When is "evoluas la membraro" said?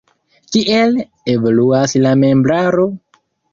1.35-2.91